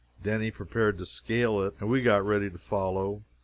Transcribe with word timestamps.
Denny 0.23 0.49
prepared 0.49 0.97
to 0.97 1.05
scale 1.05 1.61
it, 1.61 1.75
and 1.79 1.87
we 1.87 2.01
got 2.01 2.25
ready 2.25 2.49
to 2.49 2.57
follow. 2.57 3.21